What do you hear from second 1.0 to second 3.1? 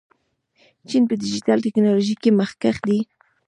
په ډیجیټل تکنالوژۍ کې مخکښ دی.